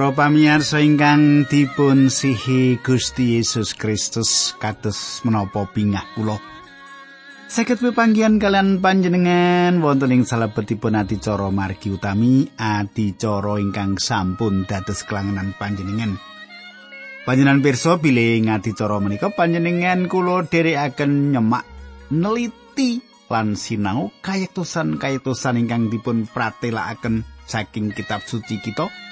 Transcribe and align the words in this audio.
Para 0.00 0.16
pamirsa 0.16 0.80
ingkang 0.80 1.44
dipun 1.44 2.08
sihi 2.08 2.80
Gusti 2.80 3.36
Yesus 3.36 3.76
Kristus 3.76 4.56
kados 4.56 5.20
menapa 5.28 5.68
bingah 5.68 6.16
kula. 6.16 6.40
Saged 7.44 7.84
pepanggihan 7.84 8.40
kalian 8.40 8.80
panjenengan 8.80 9.76
wonten 9.84 10.16
ing 10.16 10.24
salebetipun 10.24 10.96
adicara 10.96 11.52
margi 11.52 11.92
utami 11.92 12.48
adicara 12.56 13.60
ingkang 13.60 14.00
sampun 14.00 14.64
dados 14.64 15.04
kelangenan 15.04 15.52
panjenengan. 15.60 16.16
Panjenengan 17.28 17.60
pirsa 17.60 18.00
bilih 18.00 18.40
ing 18.40 18.48
adicara 18.48 18.96
menika 19.04 19.28
panjenengan 19.28 20.08
kula 20.08 20.48
dherekaken 20.48 21.36
nyemak 21.36 21.68
neliti 22.08 23.04
lan 23.28 23.52
sinau 23.52 24.08
kayektosan-kayektosan 24.24 25.60
ingkang 25.60 25.92
dipun 25.92 26.24
pratelakaken 26.24 27.20
saking 27.44 27.92
kitab 27.92 28.24
suci 28.24 28.64
kita. 28.64 29.09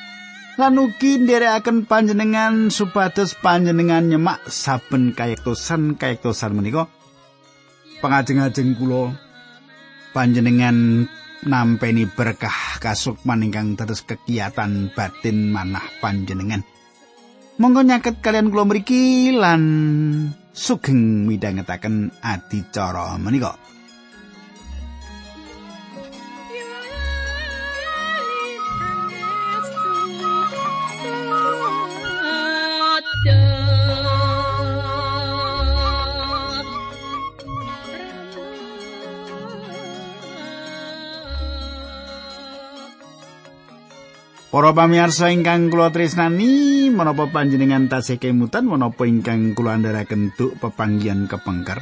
Lan 0.58 0.74
ugi 0.74 1.22
nderekaken 1.22 1.86
panjenengan 1.86 2.66
supados 2.66 3.38
panjenengan 3.38 4.10
nyemak 4.10 4.42
saben 4.50 5.14
kayektosan 5.14 5.94
kayektosan 5.94 6.58
menika. 6.58 6.90
Pangajeng-ajeng 8.02 8.74
kula 8.74 9.14
panjenengan 10.10 11.06
nampeni 11.46 12.10
berkah 12.10 12.82
kasukman 12.82 13.46
ingkang 13.46 13.78
terus 13.78 14.02
kegiatan 14.02 14.90
batin 14.98 15.54
manah 15.54 15.86
panjenengan. 16.02 16.66
Monggo 17.62 17.86
nyaket 17.86 18.18
kalian 18.18 18.50
kula 18.50 18.66
mriki 18.66 19.30
lan 19.38 19.62
sugeng 20.50 21.22
midhangetaken 21.30 22.10
adicara 22.18 23.14
menika 23.14 23.54
Para 44.58 44.74
pamirsa 44.74 45.30
ingkang 45.30 45.70
kula 45.70 45.94
tresnani, 45.94 46.90
menapa 46.90 47.30
panjenengan 47.30 47.86
tasih 47.86 48.18
kemutan 48.18 48.66
menapa 48.66 49.06
ingkang 49.06 49.54
kula 49.54 49.78
andharaken 49.78 50.34
duk 50.34 50.58
pepanggihan 50.58 51.30
kepengker? 51.30 51.78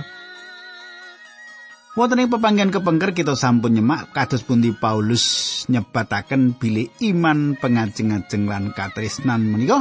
Wonten 1.97 2.21
ing 2.21 2.29
pepanggihan 2.29 2.69
kepengker 2.69 3.17
kita 3.17 3.33
sampun 3.33 3.81
nyemak 3.81 4.13
kados 4.13 4.45
pundi 4.45 4.77
Paulus 4.77 5.25
nyebataken 5.73 6.61
bilih 6.61 6.93
iman 7.01 7.57
pengajeng-ajeng 7.57 8.45
lan 8.45 8.77
katresnan 8.77 9.41
menika 9.41 9.81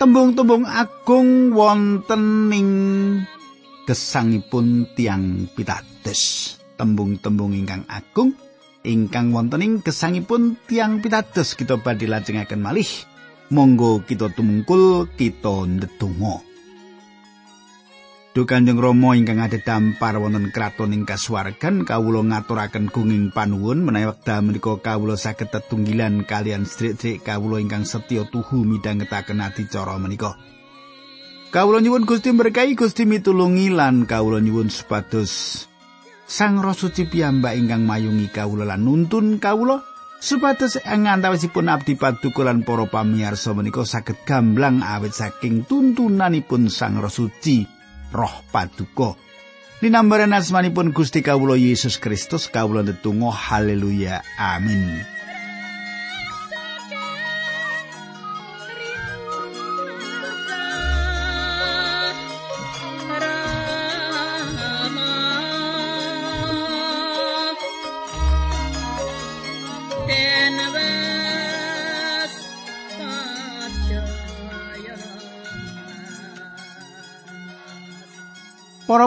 tembung-tembung 0.00 0.64
agung 0.64 1.52
wonten 1.52 2.48
ing 2.48 2.70
gesangipun 3.84 4.88
tiang 4.96 5.52
pitados. 5.52 6.56
Tembung-tembung 6.80 7.52
ingkang 7.52 7.84
agung 7.92 8.47
ingkang 8.88 9.36
wonten 9.36 9.60
ing 9.60 9.72
gesangipun 9.84 10.56
tiang 10.64 11.04
pitados 11.04 11.52
kita 11.52 11.76
badhe 11.76 12.08
lajengaken 12.08 12.64
malih. 12.64 12.88
Monggo 13.52 14.00
kita 14.00 14.32
tumungkul 14.32 15.12
kita 15.12 15.68
ndedonga. 15.68 16.40
Duh 18.32 18.46
Kanjeng 18.48 18.80
Rama 18.80 19.12
ingkang 19.12 19.44
ada 19.44 19.60
dampar 19.60 20.16
wonten 20.16 20.48
kraton 20.48 20.96
ing 20.96 21.04
kasuwargan 21.04 21.84
kawula 21.84 22.24
ngaturaken 22.24 22.88
gunging 22.88 23.28
panuwun 23.28 23.84
menawi 23.84 24.08
wekdal 24.08 24.40
menika 24.40 24.80
kawula 24.80 25.20
saged 25.20 25.52
tetunggilan 25.52 26.24
kalian 26.24 26.64
sedherek 26.64 27.28
kawula 27.28 27.60
ingkang 27.60 27.84
setya 27.84 28.24
tuhu 28.24 28.64
midhangetaken 28.64 29.44
adicara 29.44 30.00
menika. 30.00 30.40
Kawula 31.52 31.84
nyuwun 31.84 32.08
Gusti 32.08 32.32
berkahi 32.32 32.76
Gusti 32.76 33.04
mitulungi 33.04 33.72
lan 33.72 34.04
kawula 34.08 34.40
nyuwun 34.40 34.68
supados 34.72 35.67
Sang 36.28 36.60
Roh 36.60 36.76
Suci 36.76 37.08
piyambak 37.08 37.56
ingkang 37.56 37.88
mayungi 37.88 38.28
kawula 38.28 38.68
lan 38.68 38.84
nuntun 38.84 39.40
kawula 39.40 39.80
supados 40.20 40.76
angantawisipun 40.76 41.72
abdi 41.72 41.96
paduka 41.96 42.44
lan 42.44 42.68
para 42.68 42.84
pamirsa 42.84 43.56
menika 43.56 43.80
saged 43.88 44.28
gamblang 44.28 44.84
awit 44.84 45.16
saking 45.16 45.64
tuntunanipun 45.64 46.68
Sang 46.68 47.00
Roh 47.00 47.08
Suci 47.08 47.64
Roh 48.12 48.44
Paduka. 48.52 49.16
Linambaran 49.80 50.36
asmanipun 50.36 50.92
Gusti 50.92 51.24
kawula 51.24 51.56
Yesus 51.56 51.96
Kristus 51.96 52.52
kawula 52.52 52.84
ndedonga 52.84 53.32
haleluya 53.32 54.20
amin. 54.36 55.17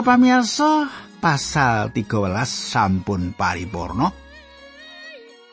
Para 0.02 0.18
pamirsa, 0.18 0.90
pasal 1.22 1.94
13 1.94 2.10
sampun 2.42 3.38
paripurna. 3.38 4.10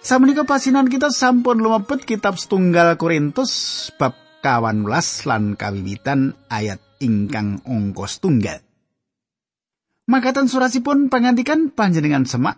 Samenika 0.02 0.42
pasinan 0.42 0.90
kita 0.90 1.14
sampun 1.14 1.62
lumebet 1.62 2.02
kitab 2.02 2.34
setunggal 2.34 2.98
Korintus 2.98 3.94
bab 3.94 4.18
kawan 4.42 4.90
lan 4.90 5.54
kawiwitan 5.54 6.34
ayat 6.50 6.82
ingkang 6.98 7.62
angka 7.62 8.10
setunggal. 8.10 8.66
Makatan 10.10 10.50
surasipun 10.50 11.14
pangandikan 11.14 11.70
panjenengan 11.70 12.26
semak 12.26 12.58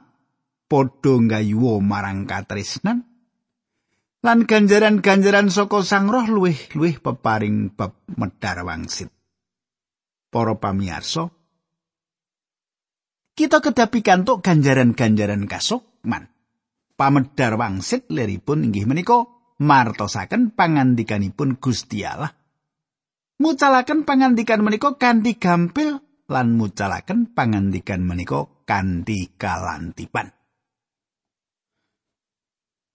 padha 0.71 1.19
nggayuwa 1.19 1.83
marang 1.83 2.23
katresnan 2.23 3.03
lan 4.23 4.47
ganjaran-ganjaran 4.47 5.51
saka 5.51 5.83
Sang 5.83 6.07
Roh 6.07 6.23
luwih-luwih 6.23 7.03
peparing 7.03 7.75
bab 7.75 7.99
medar 8.15 8.63
wangsit. 8.63 9.11
Para 10.31 10.55
pamirsa, 10.55 11.40
kita 13.41 13.57
kedapi 13.57 14.05
kantuk 14.05 14.45
ganjaran-ganjaran 14.45 15.49
kasukman. 15.49 16.29
Pamedar 16.93 17.57
wangsit 17.57 18.05
leripun 18.13 18.69
inggih 18.69 18.85
menika 18.85 19.25
martosaken 19.57 20.53
pangandikanipun 20.53 21.57
Gusti 21.57 22.05
Allah. 22.05 22.29
Mucalaken 23.41 24.05
pangandikan 24.05 24.61
menika 24.61 24.93
kanthi 25.01 25.41
gampil 25.41 25.97
lan 26.29 26.53
mucalaken 26.53 27.33
pangandikan 27.33 28.05
menika 28.05 28.45
kanthi 28.69 29.33
kalantipan. 29.33 30.29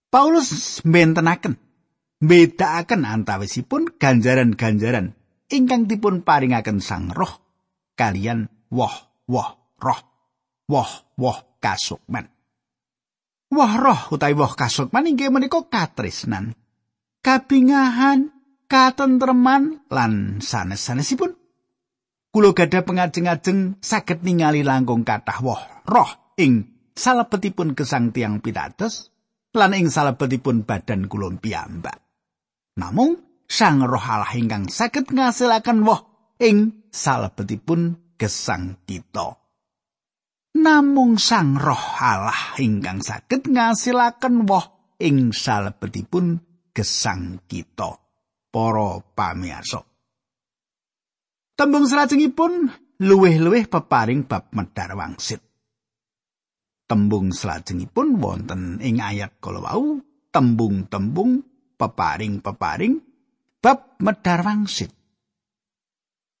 Paulus 0.07 0.79
bentenaken 0.87 1.59
bedakaken 2.23 3.03
antawisipun 3.03 3.99
ganjaran-ganjaran 3.99 5.11
ingkang 5.51 5.91
dipun 5.91 6.23
paringaken 6.23 6.79
Sang 6.79 7.11
Roh 7.11 7.43
kalian 7.99 8.47
woh-woh 8.71 9.75
roh. 9.83 10.16
Woh-woh 10.67 11.59
kasukman. 11.63 12.27
Woh 13.47 13.73
roh 13.79 14.01
utawi 14.11 14.35
woh 14.35 14.53
kasukman 14.53 15.07
inggih 15.07 15.31
menika 15.31 15.63
katresnan, 15.63 16.51
kabingahan, 17.23 18.29
katentreman 18.67 19.87
lan 19.87 20.43
sanes-sanesipun. 20.43 21.31
Kulo 22.27 22.51
gadah 22.51 22.83
pengajeng-ajeng 22.83 23.79
saged 23.79 24.21
ningali 24.21 24.61
langkung 24.61 25.07
kathah 25.07 25.39
woh 25.41 25.63
roh 25.87 26.35
ing 26.35 26.69
salebetipun 26.93 27.73
gesang 27.73 28.11
tiang 28.11 28.43
pitados 28.43 29.09
lan 29.55 29.73
ing 29.73 29.87
salebetipun 29.87 30.67
badan 30.67 31.07
kula 31.07 31.31
piyambak. 31.39 32.03
Namung 32.77 33.25
Sang 33.47 33.79
Roh 33.79 34.03
Allah 34.03 34.35
ingkang 34.35 34.67
saged 34.67 35.07
ngasilaken 35.07 35.87
woh 35.87 36.03
ing 36.35 36.83
salebetipun 36.91 37.95
gesang 38.19 38.75
kita. 38.83 39.46
Namung 40.55 41.19
sang 41.19 41.59
roh 41.59 41.99
Allah 41.99 42.55
ingkang 42.61 43.03
saged 43.03 43.51
ngasilaken 43.51 44.47
woh 44.47 44.95
ing 45.01 45.35
salebetipun 45.35 46.39
gesang 46.71 47.43
kita 47.49 47.99
para 48.47 49.03
pamirsa 49.11 49.83
tembung 51.57 51.89
salajengipun 51.89 52.69
luwih-luwih 53.01 53.65
peparing 53.65 54.29
bab 54.29 54.53
medar 54.53 54.93
wangsit. 54.93 55.41
Tembung 56.85 57.33
salajengipun 57.33 58.21
wonten 58.21 58.77
ing 58.77 59.01
ayat 59.01 59.41
kala 59.41 59.65
wau 59.65 59.97
tembung-tembung 60.29 61.41
peparing-peparing 61.81 63.01
bab 63.57 63.97
medar 64.05 64.45
wangsit. 64.45 64.93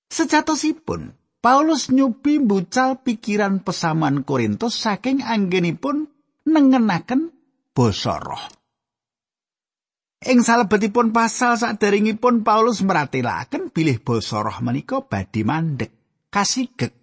Sejatosipun 0.07 1.16
Paulus 1.37 1.93
nyupi 1.93 2.41
mbucal 2.41 3.05
pikiran 3.05 3.61
pesaman 3.61 4.25
Korintus 4.25 4.73
saking 4.73 5.21
anggenipun 5.21 6.09
nengenaken 6.49 7.29
basa 7.77 8.17
roh. 8.17 8.41
Ing 10.25 10.41
salebetipun 10.41 11.13
pasal 11.13 11.61
saderengipun 11.61 12.41
Paulus 12.41 12.81
meratelaken 12.81 13.69
bilih 13.69 14.01
basa 14.01 14.41
roh 14.41 14.57
menika 14.65 15.05
badhe 15.05 15.45
mandek 15.45 15.93
kasigek. 16.33 16.93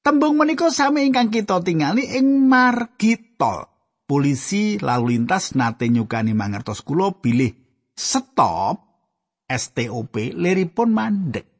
Tembung 0.00 0.38
menika 0.38 0.72
sami 0.72 1.04
ingkang 1.04 1.28
kita 1.28 1.60
tingali 1.60 2.16
ing 2.16 2.46
margi 2.48 3.36
tol. 3.36 3.68
Polisi 4.06 4.74
lalu 4.80 5.14
lintas 5.14 5.54
nate 5.54 5.86
nyukani 5.86 6.34
mangertos 6.34 6.82
kula 6.82 7.14
bilih 7.14 7.54
stop 7.94 8.90
STOP 9.46 10.14
liripun 10.34 10.90
mandek. 10.90 11.59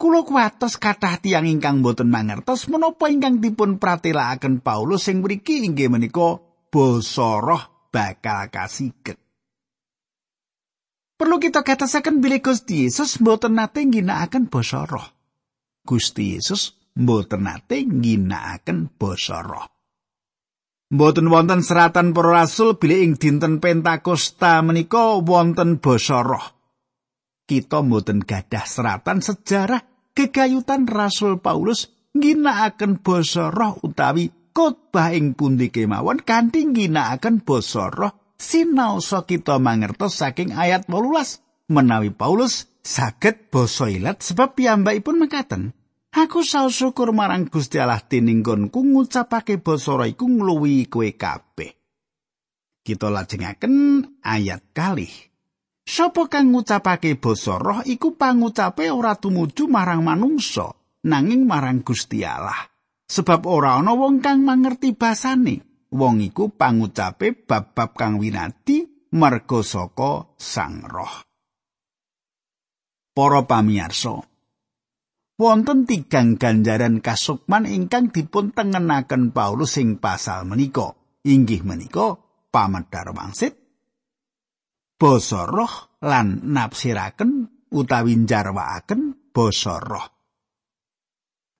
Kulo 0.00 0.24
kuatos 0.24 0.80
kathah 0.80 1.20
tiyang 1.20 1.44
ingkang 1.44 1.84
boten 1.84 2.08
mangertos 2.08 2.72
menapa 2.72 3.12
ingkang 3.12 3.36
dipun 3.36 3.76
pratelakaken 3.76 4.64
Paulus 4.64 5.04
sing 5.04 5.20
mriki 5.20 5.60
inggih 5.60 5.92
menika 5.92 6.40
basa 6.72 7.36
roh 7.36 7.92
bakal 7.92 8.48
kasiget. 8.48 9.20
Perlu 11.20 11.36
kita 11.36 11.60
katasaken 11.60 12.24
bilih 12.24 12.40
Gusti 12.40 12.88
Yesus 12.88 13.20
mboten 13.20 13.60
nate 13.60 13.84
ngginakaken 13.84 14.48
basa 14.48 14.88
roh. 14.88 15.04
Gusti 15.84 16.32
Yesus 16.32 16.72
mboten 16.96 17.44
nate 17.44 17.84
ngginakaken 17.84 18.96
basa 18.96 19.44
roh. 19.44 19.68
Mboten 20.96 21.28
wonten 21.28 21.60
seratan 21.60 22.16
para 22.16 22.40
rasul 22.40 22.80
bilih 22.80 23.04
ing 23.04 23.12
dinten 23.20 23.60
Pentakosta 23.60 24.64
menika 24.64 25.20
wonten 25.20 25.76
basa 25.76 26.24
roh. 26.24 26.56
Kita 27.44 27.84
mboten 27.84 28.24
gadah 28.24 28.64
seratan 28.64 29.20
sejarah 29.20 29.89
gegayutan 30.20 30.84
Rasul 30.84 31.40
Paulus 31.40 31.88
ngginakaken 32.12 33.00
basa 33.00 33.48
roh 33.48 33.80
utawi 33.80 34.28
khotbah 34.52 35.16
ing 35.16 35.32
pundi 35.32 35.72
kemawon 35.72 36.20
kanthi 36.20 36.68
ngginakaken 36.68 37.40
basa 37.40 37.88
roh 37.88 38.36
sinaosa 38.36 39.24
kita 39.24 39.56
mangertos 39.56 40.20
saking 40.20 40.52
ayat 40.52 40.84
18 40.92 41.72
menawi 41.72 42.12
Paulus 42.12 42.68
saged 42.84 43.48
basa 43.48 43.88
ilat 43.88 44.20
sebab 44.20 44.60
piyambakipun 44.60 45.16
mekaten. 45.24 45.72
Aku 46.10 46.42
saus 46.42 46.74
syukur 46.74 47.14
marang 47.14 47.46
Gusti 47.46 47.78
Allah 47.78 48.02
tininggonku 48.02 48.82
ngucapake 48.82 49.62
basa 49.62 49.96
roh 49.96 50.04
iku 50.04 50.28
ngluwi 50.28 50.90
kowe 50.92 51.06
kabeh. 51.16 51.72
Kita 52.84 53.08
lajengaken 53.08 54.04
ayat 54.20 54.74
kalih 54.74 55.29
Sapa 55.86 56.30
kang 56.30 56.54
ngucapake 56.54 57.18
basa 57.18 57.58
roh 57.58 57.80
iku 57.82 58.14
pangucape 58.14 58.92
ora 58.92 59.16
tumuju 59.16 59.66
marang 59.66 60.06
manungsa 60.06 60.70
nanging 61.04 61.48
marang 61.48 61.80
Gusti 61.82 62.22
Allah. 62.22 62.68
Sebab 63.10 63.42
ora 63.50 63.74
ana 63.74 63.96
wong 63.98 64.22
kang 64.22 64.46
mangerti 64.46 64.94
basane 64.94 65.88
wong 65.90 66.22
iku 66.22 66.54
pangucape 66.54 67.34
bab-bab 67.34 67.98
kang 67.98 68.22
winati 68.22 68.86
merga 69.18 69.60
saka 69.66 70.30
sang 70.38 70.86
roh. 70.86 71.26
Para 73.10 73.42
pamirsa 73.42 74.22
wonten 75.40 75.88
tigang 75.88 76.38
ganjaran 76.38 77.02
kasukman 77.02 77.66
ingkang 77.66 78.14
dipun 78.14 78.54
tengenaken 78.54 79.34
Paulus 79.34 79.74
sing 79.74 79.98
pasal 79.98 80.46
menika. 80.46 80.94
Inggih 81.20 81.60
menika 81.68 82.16
pamedar 82.48 83.12
wangsit 83.12 83.69
basa 85.00 85.48
roh 85.48 85.96
lan 86.04 86.44
nafsiraken 86.52 87.48
utawi 87.72 88.20
njarwaaken 88.20 89.32
basa 89.32 89.80
roh 89.80 90.06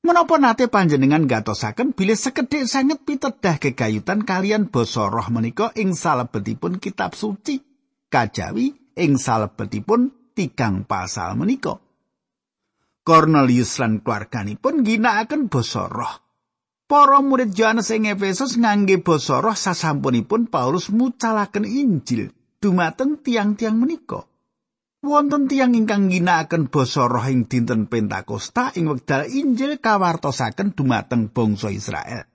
Menapa 0.01 0.41
nate 0.41 0.69
panjenengan 0.73 1.29
gatosaken 1.29 1.93
bilih 1.93 2.17
sekedhik 2.17 2.65
sanget 2.65 3.05
pitedah 3.05 3.61
gegayutan 3.61 4.25
kalian 4.25 4.73
basa 4.73 5.13
roh 5.13 5.29
menika 5.29 5.77
ing 5.77 5.93
salebetipun 5.93 6.81
kitab 6.81 7.13
suci 7.13 7.61
kajawi 8.09 8.97
ing 8.97 9.21
salebetipun 9.21 10.33
tigang 10.33 10.89
pasal 10.89 11.37
menika. 11.37 11.77
Cornelius 13.05 13.77
lan 13.77 14.01
keluarganipun 14.01 14.89
ginakaken 14.89 15.53
basa 15.53 15.85
roh. 15.85 16.15
Para 16.89 17.21
murid 17.21 17.53
Yohanes 17.53 17.93
ing 17.93 18.09
Efesus 18.09 18.57
ngangge 18.57 19.05
basa 19.05 19.45
roh 19.45 19.53
sasampunipun 19.53 20.49
Paulus 20.49 20.89
mucalaken 20.89 21.69
Injil 21.69 22.40
dumateng 22.61 23.25
tiang-tiang 23.25 23.75
menika. 23.81 24.31
wonten 25.01 25.49
tiyang 25.49 25.73
ingkang 25.73 26.13
ginakaken 26.13 26.69
basa 26.69 27.09
roh 27.09 27.25
ing 27.25 27.49
dinten 27.49 27.89
Pentakosta 27.89 28.77
ing 28.77 28.93
wekdal 28.93 29.25
Injil 29.33 29.81
kawartosaken 29.81 30.77
dumateng 30.77 31.33
bangsa 31.33 31.73
Israel. 31.73 32.29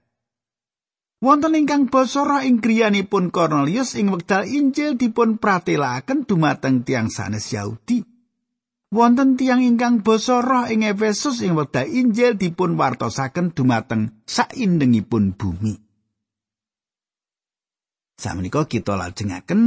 Wonten 1.21 1.53
ingkang 1.53 1.93
basa 1.93 2.25
roh 2.25 2.41
ing 2.41 2.57
griyanipun 2.57 3.29
Cornelius 3.29 3.93
ing 3.93 4.09
wekdal 4.09 4.49
Injil 4.49 4.97
dipun 4.97 5.37
pratelakaken 5.37 6.25
dumateng 6.25 6.81
tiang 6.81 7.13
sanes 7.13 7.53
Yahudi. 7.53 8.01
Wonten 8.89 9.37
tiyang 9.37 9.61
ingkang 9.61 10.01
basa 10.01 10.41
roh 10.41 10.65
ing 10.65 10.81
Efesus 10.89 11.45
ing 11.45 11.53
wekdal 11.53 11.85
Injil 11.85 12.33
dipun 12.33 12.81
wartosaken 12.81 13.53
dumateng 13.53 14.25
saindengipun 14.25 15.37
bumi. 15.37 15.84
Samenika 18.15 18.63
kita 18.63 18.95
lajengaken 18.95 19.61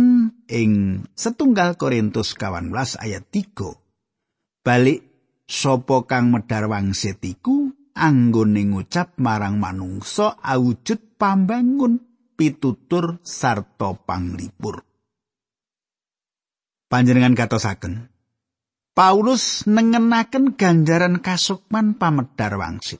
ing 0.49 1.05
setunggal 1.13 1.77
Korintus 1.77 2.33
18 2.33 2.73
ayat 2.97 3.25
3. 3.29 4.65
Balik 4.65 5.01
sapa 5.45 6.09
kang 6.09 6.33
medhar 6.33 6.65
wangsit 6.65 7.21
iku 7.21 7.69
anggone 7.93 8.65
ngucap 8.73 9.21
marang 9.21 9.61
manungsa 9.61 10.41
awujud 10.41 11.21
pambangun 11.21 12.01
pitutur 12.41 13.21
sarta 13.21 13.93
panglipur. 13.97 14.81
Panjenengan 16.89 17.37
katosaken 17.37 18.09
Paulus 18.97 19.69
nengenaken 19.69 20.57
ganjaran 20.59 21.21
kasukman 21.21 22.01
pamedar 22.01 22.57
wangsit. 22.57 22.99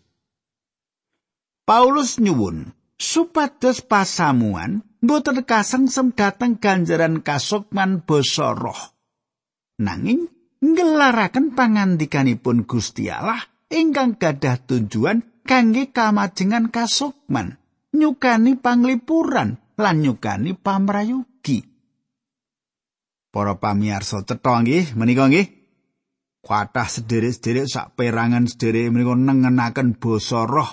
Paulus 1.65 2.21
nyuwun 2.21 2.77
supados 3.01 3.81
pasamuan 3.83 4.88
mboten 5.03 5.43
kasengsem 5.47 6.15
dhateng 6.15 6.59
ganjaran 6.59 7.23
kasukman 7.23 8.03
basa 8.03 8.55
roh. 8.55 8.79
Nanging 9.79 10.27
ngelaraken 10.59 11.55
pangandikanipun 11.55 12.67
Gusti 12.67 13.07
Allah 13.07 13.39
ingkang 13.71 14.19
gadah 14.19 14.59
tujuan 14.67 15.23
kangge 15.47 15.95
kamajengan 15.95 16.75
kasukman, 16.75 17.57
nyukani 17.95 18.59
panglipuran 18.59 19.57
lan 19.79 19.97
nyukani 20.03 20.59
pamrayogi. 20.59 21.63
Para 23.29 23.55
pamirsa 23.61 24.27
cetha 24.27 24.55
nggih 24.65 24.99
menika 24.99 25.31
nggih 25.31 25.59
Kuatah 26.39 26.87
sederek-sederek 26.87 27.67
sak 27.67 27.99
perangan 27.99 28.47
sederek 28.47 28.89
menika 28.95 29.13
nengenaken 29.13 29.99
basa 29.99 30.47
roh 30.47 30.71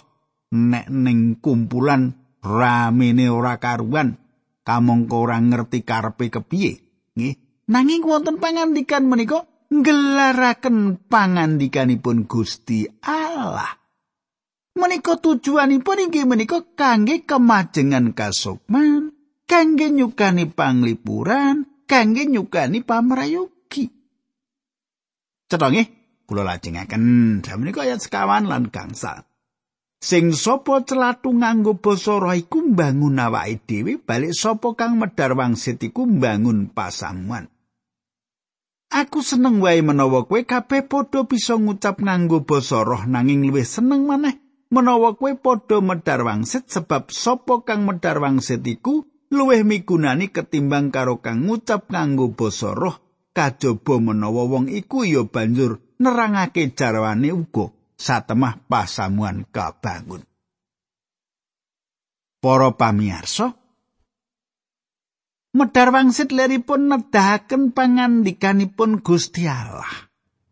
nek 0.53 0.87
ning 0.87 1.41
kumpulan 1.41 2.24
ramene 2.45 3.25
ora 3.33 3.57
karuan. 3.57 4.21
Kamangka 4.65 5.17
ora 5.17 5.37
ngerti 5.41 5.81
karepe 5.81 6.29
kepiye? 6.29 6.73
Nggih. 7.17 7.35
Nanging 7.69 8.05
wonten 8.05 8.37
pangandikan 8.37 9.09
menika 9.09 9.45
nggelaraken 9.73 11.09
pangandikanipun 11.09 12.29
Gusti 12.29 12.85
Allah. 13.01 13.73
Menika 14.77 15.17
tujuanipun 15.17 16.09
inggih 16.09 16.25
menika 16.29 16.61
kangge 16.77 17.25
kemajengan 17.25 18.13
kasukman 18.13 19.15
kangge 19.49 19.87
nyukani 19.89 20.49
panglipuran 20.51 21.85
kangge 21.87 22.27
nyukani 22.27 22.83
pamrayogi 22.83 23.87
cetha 25.47 25.67
nggih 25.71 25.87
kula 26.25 26.43
lajengaken. 26.43 27.01
Menika 27.39 27.85
ayat 27.85 28.01
sekawan 28.03 28.49
lan 28.49 28.67
gangsal 28.73 29.23
Sing 30.05 30.37
sapa 30.37 30.85
celatu 30.85 31.33
nganggo 31.33 31.81
basa 31.81 32.21
roh 32.21 32.37
iku 32.37 32.61
mbangun 32.61 33.17
awake 33.17 33.65
dhewe, 33.65 33.97
balik 33.97 34.37
sapa 34.37 34.77
kang 34.77 35.01
medhar 35.01 35.33
wangsit 35.33 35.81
iku 35.81 36.05
mbangun 36.05 36.69
pasamuan. 36.69 37.49
Aku 38.93 39.25
seneng 39.25 39.65
wae 39.65 39.81
menawa 39.81 40.29
kowe 40.29 40.45
kabeh 40.45 40.85
padha 40.85 41.25
bisa 41.25 41.57
ngucap 41.57 42.05
nganggo 42.05 42.45
basa 42.45 42.85
roh 42.85 43.01
nanging 43.09 43.49
luwih 43.49 43.65
seneng 43.65 44.05
maneh 44.05 44.37
menawa 44.69 45.17
kowe 45.17 45.33
padha 45.41 45.81
medhar 45.81 46.21
wangsit 46.21 46.69
sebab 46.69 47.09
sapa 47.09 47.65
kang 47.65 47.89
medhar 47.89 48.21
wangsit 48.21 48.61
iku 48.61 49.09
luwih 49.33 49.65
migunani 49.65 50.29
ketimbang 50.29 50.93
karo 50.93 51.17
kang 51.17 51.49
ngucap 51.49 51.89
nganggo 51.89 52.29
basa 52.37 52.77
roh 52.77 53.01
kajaba 53.33 53.97
menawa 53.97 54.45
wong 54.53 54.69
iku 54.69 55.01
ya 55.01 55.25
banjur 55.25 55.81
nerangake 55.97 56.77
jarwane 56.77 57.33
uga. 57.33 57.74
Satemah 57.95 58.63
pasamuan 58.67 59.47
kabangun. 59.49 60.23
Para 62.39 62.69
pamirsa, 62.77 63.57
medhar 65.57 65.89
wangsit 65.89 66.29
leripun 66.29 66.91
nedahaken 66.91 67.73
pangandikanipun 67.73 69.01
Gusti 69.01 69.49
Allah. 69.49 70.07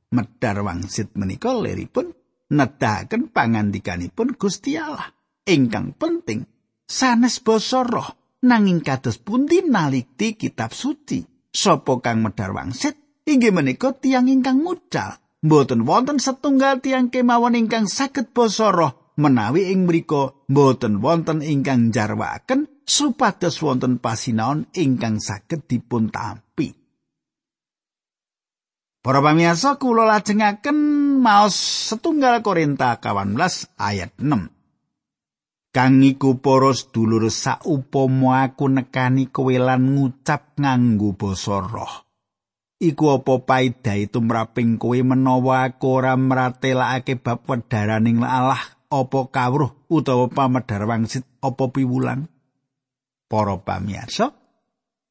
Medhar 0.10 0.66
wangsit 0.66 1.14
menika 1.14 1.54
leripun 1.54 2.10
nedahaken 2.50 3.30
pangandikanipun 3.30 4.34
Gusti 4.40 4.74
Allah. 4.80 5.14
Ingkang 5.44 5.94
penting 6.00 6.48
sanes 6.88 7.44
basa 7.44 7.84
roh 7.84 8.40
nanging 8.44 8.84
kados 8.84 9.20
pundi 9.20 9.64
nalikti 9.64 10.36
kitab 10.36 10.76
suci 10.76 11.24
sapa 11.52 12.00
kang 12.04 12.20
medhar 12.24 12.52
wangsit 12.52 13.24
inggih 13.24 13.56
menika 13.56 13.96
tiang 13.96 14.28
ingkang 14.28 14.60
mucal 14.60 15.23
mboten 15.44 15.84
wonten 15.84 16.18
setunggal 16.18 16.80
tiang 16.80 17.12
kemawon 17.12 17.60
ingkang 17.60 17.86
saged 17.86 18.32
basa 18.32 18.72
roh 18.72 19.14
menawi 19.20 19.70
ing 19.76 19.84
mriku 19.86 20.48
mboten 20.48 21.04
wonten 21.04 21.44
ingkang 21.44 21.92
jarwaken 21.92 22.72
supados 22.88 23.60
wonten 23.60 24.00
pasinaon 24.00 24.72
ingkang 24.74 25.20
saged 25.20 25.68
dipun 25.68 26.08
tampi 26.10 26.72
Para 29.04 29.20
pamirsa 29.20 29.76
kula 29.76 30.08
lajengaken 30.08 30.80
maos 31.20 31.60
setunggal 31.92 32.40
Korinta 32.40 32.96
18 33.04 33.36
ayat 33.76 34.16
6. 34.16 34.48
Kang 35.76 36.00
iku 36.00 36.40
para 36.40 36.72
sedulur 36.72 37.28
saupama 37.28 38.48
aku 38.48 38.72
nekani 38.72 39.28
kowe 39.28 39.52
lan 39.52 39.92
ngucap 39.92 40.56
nganggo 40.56 41.20
basa 41.20 41.60
roh. 41.60 42.13
Iku 42.84 43.16
apa 43.16 43.40
paedahe 43.40 44.12
tumraping 44.12 44.76
kowe 44.76 45.00
menawa 45.00 45.72
aku 45.72 46.04
ora 46.04 46.20
mratelakake 46.20 47.16
bab 47.16 47.48
wedaraning 47.48 48.20
Allah? 48.28 48.60
Apa 48.92 49.32
kawruh 49.32 49.88
utawa 49.88 50.28
pamedhar 50.28 50.84
wangsit 50.84 51.24
apa 51.40 51.72
piwulang? 51.72 52.28
Para 53.32 53.56
pamirsa, 53.56 54.36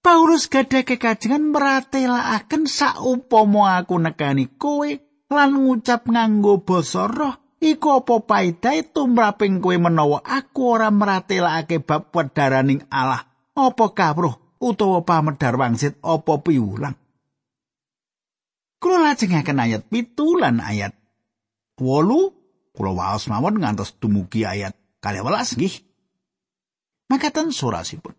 Paulus 0.04 0.52
gadah 0.52 0.84
kekajengan 0.84 1.48
meratelakaken 1.48 2.68
saupama 2.68 3.80
aku 3.80 3.96
nekani 3.96 4.52
kowe 4.60 4.92
lan 5.32 5.56
ngucap 5.56 6.04
nganggo 6.12 6.60
basa 6.68 7.08
roh. 7.08 7.40
Iku 7.56 8.04
apa 8.04 8.20
paedahe 8.20 8.84
tumraping 8.84 9.64
kowe 9.64 9.80
menawa 9.80 10.20
aku 10.20 10.76
ora 10.76 10.92
meratelakake 10.92 11.80
bab 11.80 12.12
wedaraning 12.12 12.84
Allah? 12.92 13.24
Apa 13.56 13.96
kawruh 13.96 14.60
utawa 14.60 15.00
pamedhar 15.08 15.56
wangsit 15.56 15.96
apa 16.04 16.36
piwulang 16.44 17.00
Kula 18.82 18.98
lajengaken 18.98 19.62
ayat 19.62 19.86
pitu 19.86 20.34
lan 20.34 20.58
ayat 20.58 20.90
wolu. 21.78 22.34
Kula 22.74 22.90
waos 22.90 23.30
mawon 23.30 23.62
ngantos 23.62 23.94
dumugi 24.02 24.42
ayat 24.42 24.74
kalih 24.98 25.22
welas 25.22 25.54
nggih. 25.54 25.86
Makaten 27.06 27.54
surasipun. 27.54 28.18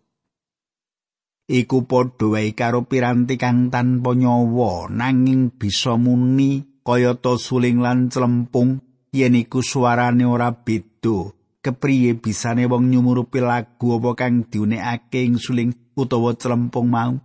Iku 1.44 1.84
padha 1.84 2.32
wae 2.32 2.56
karo 2.56 2.88
piranti 2.88 3.36
kang 3.36 3.68
tanpa 3.68 4.16
nyawa 4.16 4.88
nanging 4.88 5.52
bisa 5.52 6.00
muni 6.00 6.80
kayata 6.80 7.36
suling 7.36 7.84
lan 7.84 8.08
clempung 8.08 8.80
yen 9.12 9.36
iku 9.36 9.60
suarane 9.60 10.24
ora 10.24 10.56
beda 10.56 11.32
kepriye 11.64 12.16
bisane 12.16 12.64
wong 12.64 12.88
nyumurupi 12.88 13.44
lagu 13.44 13.96
apa 13.96 14.10
kang 14.16 14.48
diunekake 14.48 15.24
ing 15.24 15.36
suling 15.36 15.72
utawa 15.96 16.32
clempung 16.36 16.88
mau 16.88 17.20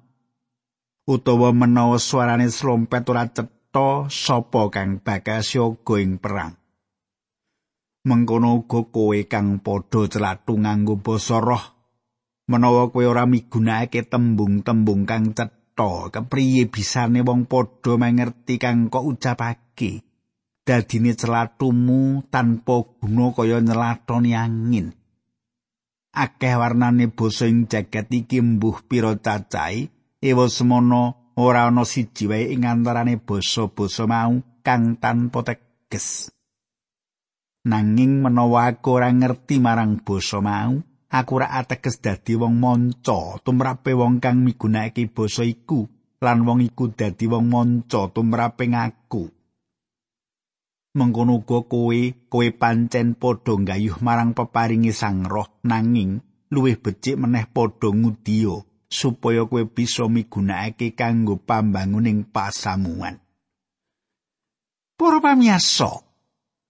utawa 1.09 1.49
menawa 1.49 1.97
suarane 1.97 2.53
slompet 2.53 3.09
ora 3.09 3.25
cetha 3.25 4.05
sapa 4.13 4.69
kang 4.69 5.01
bakal 5.01 5.41
siaga 5.41 5.95
ing 5.97 6.21
perang. 6.21 6.53
Mengkono 8.05 8.61
uga 8.61 8.85
kowe 8.93 9.17
kang 9.25 9.57
padha 9.65 10.05
celathu 10.05 10.53
nganggo 10.61 11.01
basa 11.01 11.41
roh 11.41 11.65
menawa 12.45 12.93
kowe 12.93 13.01
ora 13.09 13.25
migunakake 13.25 14.05
tembung-tembung 14.05 15.09
kang 15.09 15.33
cetha 15.33 16.13
kepriye 16.13 16.69
bisane 16.69 17.25
wong 17.25 17.49
padha 17.49 17.97
mangerti 17.97 18.61
kang 18.61 18.93
kok 18.93 19.05
ucapake? 19.09 20.05
Dadine 20.61 21.17
celatumu 21.17 22.29
tanpa 22.29 22.85
guna 23.01 23.33
kaya 23.33 23.57
nyelatoni 23.57 24.37
angin. 24.37 24.93
Akeh 26.13 26.53
warnane 26.53 27.09
basa 27.09 27.49
ing 27.49 27.65
jagat 27.65 28.13
iki 28.13 28.37
mbuh 28.45 28.85
pira 28.85 29.17
cacahe 29.17 29.89
ewa 30.19 30.51
semono 30.51 31.31
ora 31.39 31.71
ana 31.71 31.87
siji 31.87 32.27
wae 32.27 32.51
ing 32.53 32.67
antarane 32.67 33.15
basa-basa 33.27 34.03
mau 34.03 34.43
kang 34.65 34.99
tanpa 34.99 35.39
teges. 35.47 36.27
Nanging 37.63 38.23
menawa 38.23 38.71
aku 38.71 38.99
ora 38.99 39.09
ngerti 39.11 39.63
marang 39.63 40.03
basa 40.03 40.43
mau 40.43 40.75
aku 41.09 41.31
ora 41.39 41.47
ateges 41.55 42.03
dadi 42.03 42.35
wong 42.35 42.59
manca 42.59 43.39
tumrape 43.43 43.91
wong 43.95 44.19
kang 44.19 44.43
migunakake 44.43 45.07
basa 45.09 45.47
iku 45.47 45.87
lan 46.19 46.43
wong 46.43 46.59
iku 46.67 46.91
dadi 46.91 47.25
wong 47.31 47.47
manca 47.47 48.11
tumrape 48.11 48.67
aku 48.75 49.23
mengkono 50.99 51.39
uga 51.39 51.63
kowe 51.63 51.99
kowe 52.27 52.47
pancen 52.59 53.15
padha 53.15 53.53
gayuh 53.55 53.97
marang 54.03 54.35
peparingi 54.35 54.91
sang 54.91 55.23
roh 55.23 55.47
nanging 55.63 56.19
luwih 56.51 56.75
becik 56.81 57.15
meneh 57.15 57.45
padha 57.47 57.93
ngudiya 57.93 58.68
supaya 58.89 59.45
kowe 59.45 59.63
bisa 59.69 60.09
migunakake 60.09 60.97
kanggo 60.97 61.37
pambanguning 61.37 62.25
pasamuan. 62.25 63.21
Para 64.97 65.21
pamiyasa 65.23 66.03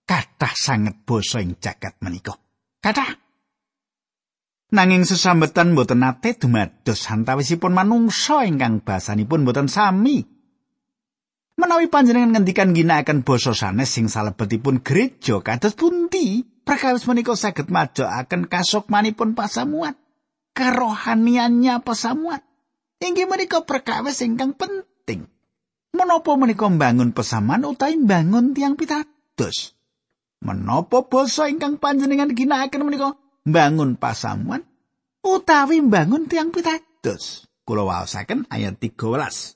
kathah 0.05 0.53
sanget 0.53 1.01
basa 1.07 1.39
ing 1.41 1.57
jagat 1.57 1.97
menika. 2.03 2.35
Kathah! 2.83 3.17
Nanging 4.69 5.01
sesambetan 5.01 5.73
boten 5.73 6.05
nate 6.05 6.37
dumados 6.37 7.09
antawisipun 7.09 7.73
manungsa 7.73 8.45
ingkang 8.45 8.85
basanipun 8.85 9.41
boten 9.41 9.65
sami. 9.65 10.21
Menawi 11.57 11.89
panjenengan 11.89 12.37
ngendikan 12.37 12.77
ginakaken 12.77 13.25
basa 13.25 13.57
sanes 13.57 13.89
sing 13.89 14.05
salebetipun 14.05 14.85
gereja 14.85 15.41
kados 15.41 15.73
pundi, 15.73 16.45
prakawis 16.61 17.09
menika 17.09 17.33
saged 17.33 17.67
majokaken 17.73 18.45
kasukmanipun 18.45 19.33
pasamuan, 19.33 19.97
kerohaniannya 20.59 21.79
pasamuan. 21.79 22.43
Inggih 22.99 23.31
menika 23.31 23.63
perkawis 23.63 24.19
ingkang 24.19 24.51
penting. 24.59 25.31
Menapa 25.95 26.35
menika 26.35 26.67
mbangun 26.67 27.15
pesaman 27.15 27.63
utawi 27.63 27.95
mbangun 27.95 28.51
tiang 28.51 28.75
pitados? 28.75 29.73
Menapa 30.43 31.07
basa 31.07 31.47
ingkang 31.47 31.79
panjenengan 31.79 32.35
ginakaken 32.35 32.83
menika 32.83 33.15
mbangun 33.47 33.95
pasamuan 33.95 34.67
utawi 35.23 35.79
mbangun 35.79 36.27
tiang 36.27 36.51
pitados. 36.51 37.47
Kula 37.63 37.87
waosaken 37.87 38.51
ayat 38.51 38.75
13. 38.83 39.55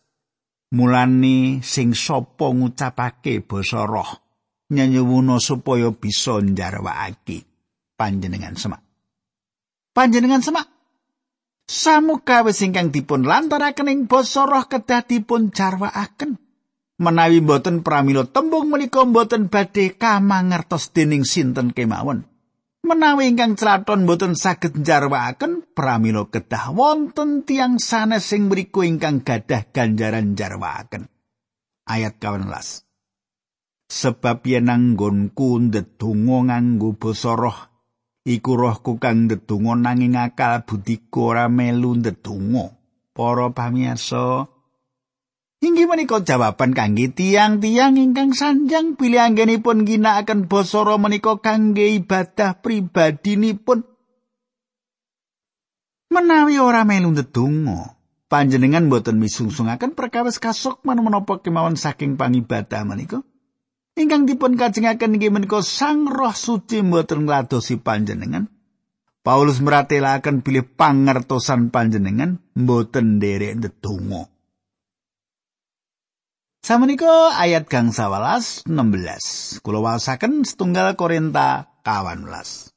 Mulane 0.73 1.61
sing 1.61 1.93
sapa 1.93 2.49
ngucapake 2.49 3.43
basa 3.43 3.83
roh 3.85 4.09
nyanyuwuna 4.73 5.37
supaya 5.37 5.93
bisa 5.93 6.41
njarwakake 6.41 7.45
panjenengan 7.93 8.57
semak. 8.57 8.81
Panjenengan 9.93 10.41
semak. 10.41 10.72
Samukawis 11.63 12.59
ingkang 12.63 12.91
dipun 12.91 13.23
lantaraken 13.23 13.91
ing 13.91 13.99
basa 14.05 14.43
roh 14.43 14.67
kedah 14.67 15.07
dipun 15.07 15.55
jarwakaken. 15.55 16.39
Menawi 16.99 17.39
boten 17.41 17.81
pramila 17.81 18.27
tembung 18.27 18.69
menika 18.69 19.03
boten 19.07 19.49
badhe 19.49 19.95
kamangertos 19.97 20.93
dening 20.93 21.25
sinten 21.25 21.73
kemawon. 21.73 22.27
menawi 22.83 23.31
ingkang 23.31 23.55
celaton 23.55 24.03
boten 24.03 24.35
saged 24.35 24.75
njarwakaken 24.75 25.71
pramila 25.71 26.27
kedah 26.27 26.75
wonten 26.75 27.47
tiang 27.47 27.79
sanes 27.79 28.27
sing 28.27 28.51
mriku 28.51 28.83
ingkang 28.83 29.23
gadah 29.23 29.71
ganjaran 29.71 30.35
njarwakaken 30.35 31.07
ayat 31.87 32.19
18 32.19 32.83
sebab 33.87 34.43
yen 34.43 34.67
anggonku 34.67 35.63
ndedonga 35.63 36.37
nganggo 36.51 36.99
basa 36.99 37.39
roh 37.39 37.72
iku 38.23 38.55
rohku 38.55 38.95
kang 39.03 39.27
ndedonga 39.27 39.75
nanging 39.75 40.15
akal 40.15 40.63
budiku 40.63 41.35
ora 41.35 41.51
melu 41.51 41.99
ndedonga 41.99 42.71
para 43.11 43.51
pamirsa 43.51 44.47
Inggih 45.63 45.87
menika 45.87 46.19
jawaban 46.19 46.75
kangge 46.75 47.07
tiang-tiang 47.15 47.95
ingkang 47.95 48.35
sanjang 48.35 48.99
pilih 48.99 49.23
anggenipun 49.23 49.87
ginakaken 49.87 50.51
basa 50.51 50.83
Roma 50.83 51.07
menika 51.07 51.39
kangge 51.39 51.87
ibadah 52.03 52.59
pribadinipun. 52.59 53.87
Menawi 56.11 56.59
ora 56.59 56.83
melu 56.83 57.15
ndedonga, 57.15 57.95
panjenengan 58.27 58.91
boten 58.91 59.23
misungsungaken 59.23 59.95
perkawis 59.95 60.35
kasuk 60.35 60.83
menapa 60.83 61.39
kemawon 61.39 61.79
saking 61.79 62.19
pangibadah 62.19 62.83
menika. 62.83 63.23
Ingkang 63.93 64.25
dipun 64.25 64.57
kajengaken 64.57 65.21
inggih 65.21 65.29
menika 65.29 65.61
Sang 65.61 66.09
Roh 66.09 66.33
Suci 66.33 66.81
mboten 66.81 67.29
ngladosi 67.29 67.77
panjenengan. 67.77 68.49
Paulus 69.21 69.61
meratelaken 69.61 70.41
pilih 70.41 70.65
pangertosan 70.65 71.69
panjenengan 71.69 72.41
mboten 72.57 73.21
nderek 73.21 73.61
ndedonga. 73.61 74.25
Samenika 76.65 77.37
ayat 77.37 77.69
gang 77.69 77.93
11 77.93 78.65
16. 78.65 79.61
Kula 79.61 79.79
wasaken 79.79 80.41
setunggal 80.41 80.97
Korinta 80.97 81.69
18. 81.85 82.73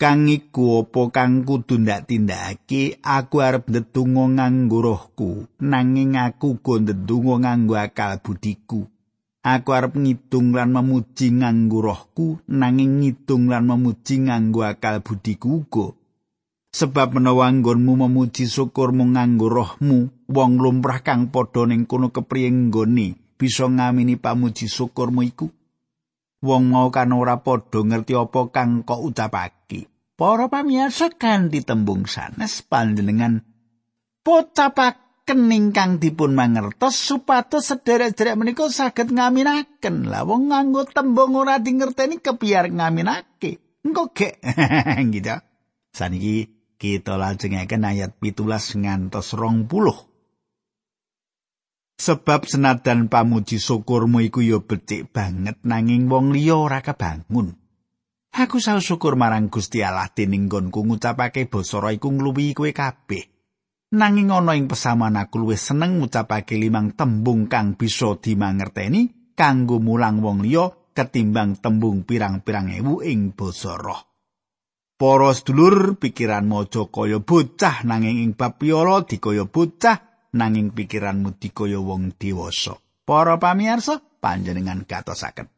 Kang 0.00 0.24
iku 0.32 0.88
apa 0.88 1.02
kang 1.12 1.44
kudu 1.44 1.76
ndak 1.76 2.08
tindakake 2.08 2.96
aku 3.04 3.36
arep 3.44 3.68
ndedonga 3.68 4.24
nganggo 4.32 4.80
rohku 4.80 5.44
nanging 5.60 6.16
aku 6.16 6.56
go 6.64 6.80
ndedonga 6.80 7.44
nganggo 7.44 7.76
akal 7.76 8.16
budiku 8.24 8.88
aku 9.40 9.72
arep 9.72 9.96
ngidung 9.96 10.52
lan 10.52 10.72
memuji 10.76 11.32
nganggo 11.32 11.80
rohku 11.80 12.40
nanging 12.48 13.00
ngidung 13.00 13.48
lan 13.48 13.64
memuji 13.64 14.28
nganggo 14.28 14.64
akal 14.64 15.00
budiku 15.00 15.64
uga. 15.64 15.96
Sebab 16.70 17.18
menawa 17.18 17.50
anggonmu 17.50 18.06
memuji 18.06 18.46
syukur 18.46 18.94
mung 18.94 19.18
nganggo 19.18 19.50
rohmu 19.50 20.06
wong 20.30 20.52
lumrah 20.62 21.02
kang 21.02 21.26
padha 21.34 21.66
ning 21.66 21.82
kono 21.90 22.14
kepriye 22.14 22.46
nggone 22.46 23.34
bisa 23.34 23.66
ngamini 23.66 24.14
pamuji 24.14 24.70
syukurmu 24.70 25.26
iku? 25.26 25.50
Wong 26.40 26.70
mau 26.70 26.88
kan 26.94 27.10
ora 27.10 27.42
padha 27.42 27.82
ngerti 27.82 28.14
apa 28.14 28.40
kang 28.54 28.86
kok 28.86 29.02
ucapake. 29.02 29.90
Para 30.14 30.46
pamirsa 30.46 31.10
kanthi 31.10 31.64
tembung 31.64 32.06
sanes 32.06 32.62
panjenengan 32.62 33.42
pocapaken 35.30 35.54
ingkang 35.54 36.02
dipun 36.02 36.34
mangertos 36.34 36.98
supados 36.98 37.70
sederek-sederek 37.70 38.34
menika 38.34 38.66
saged 38.66 39.14
ngaminaken 39.14 40.10
lah 40.10 40.26
wong 40.26 40.50
nganggo 40.50 40.82
tembung 40.90 41.38
ora 41.38 41.62
dingerteni 41.62 42.18
kepiar 42.18 42.66
ngaminake 42.66 43.62
engko 43.86 44.10
gek 44.10 44.42
gitu 45.14 45.36
saniki 45.94 46.50
kita 46.80 47.14
lajengaken 47.14 47.86
ayat 47.86 48.10
pitulas 48.18 48.72
ngantos 48.72 49.36
rong 49.36 49.68
puluh. 49.68 49.94
Sebab 52.00 52.48
senadan 52.48 53.12
pamuji 53.12 53.60
syukurmu 53.60 54.24
iku 54.24 54.40
ya 54.40 54.64
becik 54.64 55.12
banget 55.12 55.60
nanging 55.60 56.08
wong 56.08 56.32
liya 56.32 56.56
ora 56.56 56.80
kebangun. 56.80 57.60
Aku 58.32 58.56
saus 58.56 58.88
syukur 58.88 59.20
marang 59.20 59.52
Gusti 59.52 59.84
Allah 59.84 60.08
dening 60.08 60.48
nggonku 60.48 60.80
ngucapake 60.80 61.44
basa 61.52 61.84
iku 61.92 62.08
ngluwi 62.08 62.56
kowe 62.56 62.72
kabeh. 62.72 63.39
Nanging 63.90 64.30
ana 64.30 64.54
ing 64.54 64.70
pesaman 64.70 65.18
aku 65.18 65.42
luwih 65.42 65.58
seneng 65.58 65.98
ngucapake 65.98 66.54
limang 66.54 66.94
tembung 66.94 67.50
kang 67.50 67.74
bisa 67.74 68.14
dimangerteni 68.22 69.34
kanggo 69.34 69.82
mulang 69.82 70.22
wong 70.22 70.46
liya 70.46 70.70
ketimbang 70.94 71.58
tembung 71.58 72.06
pirang-pirang 72.06 72.70
ewu 72.70 73.02
ing 73.02 73.34
basa 73.34 73.74
roh. 73.74 73.98
Para 75.00 75.32
sedulur, 75.32 75.96
pikiran 75.96 76.52
aja 76.54 76.86
kaya 76.86 77.18
bocah 77.24 77.88
nanging 77.88 78.20
ing 78.20 78.30
bab 78.36 78.60
piala 78.60 79.02
dikaya 79.02 79.48
bocah 79.48 80.28
nanging 80.36 80.70
pikiranmu 80.76 81.40
dikaya 81.40 81.80
wong 81.80 82.14
dewasa. 82.20 82.76
Para 83.02 83.40
pamirsa, 83.40 83.98
panjenengan 84.20 84.86
gatosaken. 84.86 85.48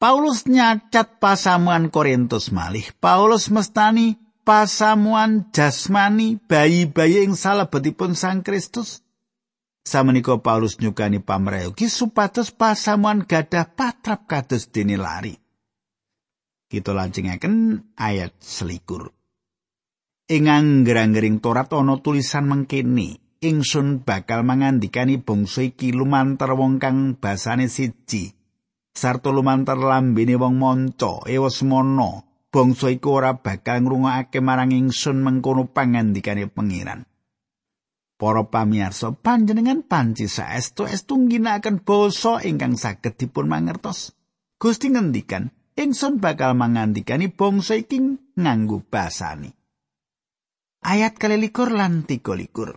Paulus 0.00 0.44
nyacat 0.44 1.22
pasamuan 1.22 1.88
Korintus 1.88 2.50
malih. 2.52 2.84
Paulus 2.98 3.48
mestani 3.48 4.18
pasamuan 4.50 5.46
jasmani 5.54 6.42
bayi-bayi 6.42 7.22
ing 7.22 7.38
salebetipun 7.38 8.18
Sang 8.18 8.42
Kristus. 8.42 9.06
Samenika 9.86 10.42
Paulus 10.42 10.82
nyukani 10.82 11.22
pamrayogi 11.22 11.86
supados 11.86 12.50
pasamuan 12.50 13.22
gadah 13.22 13.70
patrap 13.70 14.26
kados 14.26 14.74
dene 14.74 14.98
lari. 14.98 15.38
kita 16.70 16.94
lajengaken 16.94 17.82
ayat 17.98 18.34
selikur. 18.38 19.10
Ing 20.30 20.46
angger-anggering 20.46 21.42
Torat 21.42 21.74
ana 21.74 21.98
tulisan 21.98 22.46
mengkene, 22.46 23.18
ingsun 23.42 24.06
bakal 24.06 24.46
mangandikani 24.46 25.18
bangsa 25.18 25.66
iki 25.66 25.90
lumantar 25.90 26.54
wong 26.54 26.78
kang 26.78 27.18
basane 27.18 27.66
siji. 27.66 28.30
Sarta 28.94 29.34
lumantar 29.34 29.78
lambene 29.78 30.38
wong 30.38 30.54
manca, 30.58 31.26
ewasmana, 31.26 32.29
bangsa 32.50 32.90
iku 32.90 33.22
ora 33.22 33.38
bakal 33.38 33.86
ngrungokake 33.86 34.42
marang 34.42 34.74
ingsun 34.74 35.22
mengkono 35.22 35.70
pangandikane 35.70 36.50
pangeran. 36.50 37.06
Para 38.20 38.44
pamirsa, 38.44 39.16
panjenengan 39.16 39.80
panci 39.80 40.28
saestu 40.28 40.84
estu 40.84 41.16
ngginakaken 41.16 41.80
basa 41.80 42.44
ingkang 42.44 42.76
saged 42.76 43.16
dipun 43.16 43.48
mangertos. 43.48 44.12
Gusti 44.60 44.92
ngendikan, 44.92 45.48
ingsun 45.72 46.20
bakal 46.20 46.52
mangandikani 46.52 47.32
bangsa 47.32 47.80
iki 47.80 47.96
nganggo 48.36 48.84
basani. 48.84 49.48
Ayat 50.84 51.16
kalilikur 51.16 51.72
lan 51.72 52.04
tiga 52.04 52.36
likur. 52.36 52.76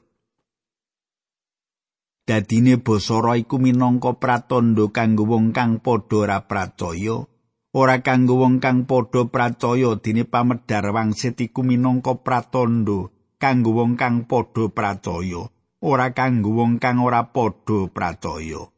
Dadine 2.23 2.79
basa 2.79 3.19
iku 3.35 3.59
minangka 3.59 4.15
pratandha 4.15 4.95
kanggo 4.95 5.27
wong 5.27 5.51
kang 5.51 5.83
padha 5.83 6.23
ora 6.23 6.39
pracaya, 6.47 7.27
ora 7.73 8.05
kanggo 8.05 8.37
wong 8.37 8.61
kang 8.61 8.85
padha 8.85 9.25
pracaya 9.25 9.97
dene 9.97 10.23
pamedar 10.29 10.93
wangsit 10.93 11.41
iku 11.41 11.65
minangka 11.65 12.13
pratandha 12.21 13.09
kanggo 13.43 13.75
wong 13.75 13.99
kang 13.99 14.23
padha 14.23 14.71
pracaya, 14.71 15.51
ora 15.83 16.15
kanggo 16.15 16.55
wong 16.55 16.79
kang 16.79 17.03
ora 17.03 17.27
padha 17.35 17.91
pracaya. 17.91 18.71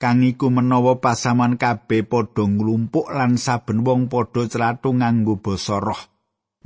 kang 0.00 0.24
iku 0.24 0.48
menawa 0.48 1.04
pasaman 1.04 1.60
kabeh 1.60 2.04
padha 2.08 2.48
nglumpuk 2.48 3.12
lan 3.12 3.36
saben 3.36 3.84
wong 3.84 4.08
padha 4.08 4.48
clathu 4.48 4.96
nganggo 4.96 5.36
basa 5.36 5.76
roh. 5.76 6.00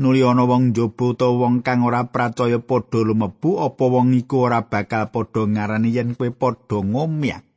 Nuli 0.00 0.22
ana 0.22 0.46
wong 0.46 0.70
njaba 0.70 1.12
utawa 1.12 1.50
wong 1.50 1.66
kang 1.66 1.82
ora 1.82 2.06
percaya 2.06 2.62
padha 2.62 3.02
lumebu 3.02 3.58
apa 3.58 3.84
wong 3.84 4.14
iku 4.14 4.46
ora 4.46 4.62
bakal 4.70 5.10
padha 5.10 5.42
ngarani 5.42 5.90
yen 5.90 6.14
kowe 6.14 6.30
padha 6.30 6.78
ngomyak. 6.86 7.49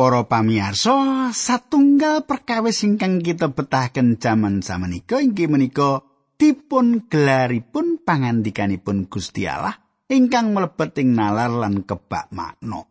Para 0.00 0.24
pamirsa, 0.24 1.28
satunggal 1.28 2.24
perkawis 2.24 2.88
ingkang 2.88 3.20
kita 3.20 3.52
betahaken 3.52 4.16
jaman 4.16 4.64
samenika 4.64 5.20
inggih 5.20 5.44
menika 5.44 6.00
dipun 6.40 7.04
gelaripun 7.04 8.00
pangandikanipun 8.00 9.12
Gusti 9.12 9.44
Allah 9.44 9.76
ingkang 10.08 10.56
mlebet 10.56 11.04
ing 11.04 11.12
nalar 11.12 11.52
lan 11.52 11.84
kebak 11.84 12.32
makna. 12.32 12.88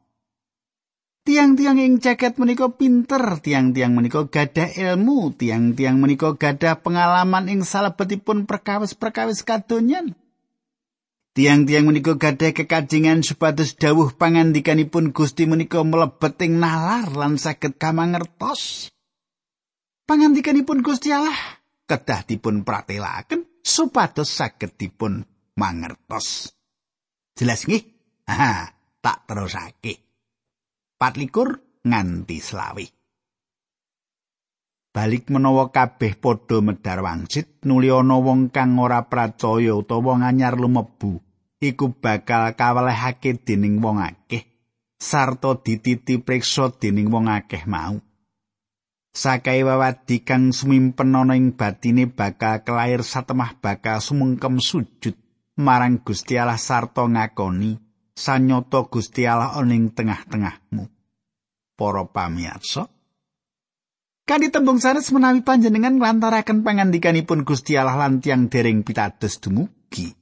Tiang-tiang 1.25 1.81
ing 1.81 1.97
jaket 1.97 2.37
menika 2.37 2.69
pinter, 2.77 3.41
tiang-tiang 3.41 3.97
menika 3.97 4.29
gadah 4.29 4.69
ilmu, 4.69 5.33
tiang-tiang 5.33 5.97
menika 5.97 6.37
gadah 6.37 6.77
pengalaman 6.85 7.49
ing 7.49 7.65
salebetipun 7.65 8.45
perkawis-perkawis 8.45 9.41
kadonyan. 9.41 10.13
Tiang-tiang 11.37 11.85
menika 11.85 12.17
gadah 12.17 12.51
kekajengan 12.51 13.21
supados 13.21 13.77
dawuh 13.77 14.17
pangandikanipun 14.17 15.13
Gusti 15.13 15.45
menika 15.45 15.85
mlebet 15.85 16.41
ing 16.41 16.57
nalar 16.57 17.13
lan 17.13 17.37
saged 17.37 17.77
kamangertos. 17.77 18.89
Pangandikanipun 20.09 20.81
Gusti 20.81 21.13
Allah 21.13 21.37
kedah 21.85 22.25
dipun 22.25 22.65
pratelaken 22.65 23.61
supados 23.61 24.29
saged 24.29 24.73
dipun 24.75 25.21
mangertos. 25.57 26.49
Jelas 27.37 27.63
nggih? 27.63 27.83
Ha, 28.29 28.73
tak 28.99 29.17
terusake. 29.29 30.09
patlikur 30.99 31.79
nganti 31.87 32.37
selawi. 32.43 32.98
Balik 34.89 35.29
menawa 35.29 35.69
kabeh 35.69 36.17
padha 36.17 36.65
medar 36.65 37.05
wangsit 37.05 37.61
nuli 37.61 37.93
ana 37.93 38.17
wong 38.17 38.49
kang 38.49 38.73
ora 38.81 39.05
pracaya 39.05 39.77
utawa 39.77 40.17
nganyar 40.17 40.57
lumebu 40.57 41.21
iku 41.61 41.93
bakal 41.93 42.57
kawelehake 42.57 43.37
dening 43.37 43.77
wong 43.85 44.01
akeh 44.01 44.49
sarta 44.97 45.61
dititi 45.61 46.17
priksa 46.17 46.73
dening 46.75 47.13
wong 47.13 47.29
akeh 47.29 47.69
mau. 47.69 48.01
Sakai 49.09 49.61
wawadi 49.61 50.25
kang 50.25 50.53
sumimpen 50.53 51.13
ana 51.13 51.33
ing 51.37 51.53
batine 51.53 52.09
bakal 52.09 52.65
kelair 52.65 53.05
satemah 53.05 53.57
bakal 53.61 54.01
sumengkem 54.01 54.57
sujud 54.57 55.13
marang 55.59 56.01
Gusti 56.01 56.37
Allah 56.37 56.57
sarta 56.57 57.05
ngakoni 57.05 57.77
sanyata 58.17 58.85
Gusti 58.89 59.25
Allah 59.25 59.53
ing 59.65 59.93
tengah-tengahmu. 59.93 60.83
Para 61.79 62.03
pamirsa, 62.11 62.91
kan 64.29 64.45
ditembung 64.45 64.77
sanes 64.77 65.09
menawi 65.09 65.41
panjenengan 65.41 65.97
nglantaraken 65.97 66.61
pangandikanipun 66.61 67.41
Gusti 67.41 67.73
Allah 67.81 67.97
lan 67.97 68.21
tiang 68.21 68.45
dereng 68.45 68.85
pitados 68.85 69.41
dumugi. 69.41 70.13